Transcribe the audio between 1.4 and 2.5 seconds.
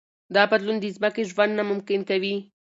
ناممکن کوي.